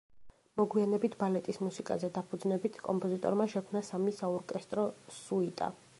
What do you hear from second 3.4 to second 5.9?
შექმნა სამი საორკესტრო სუიტა.